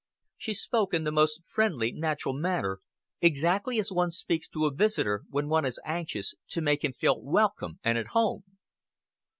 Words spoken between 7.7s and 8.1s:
and at